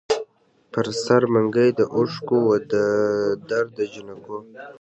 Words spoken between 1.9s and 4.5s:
اوښکـــــو وو د درد دجینکــــو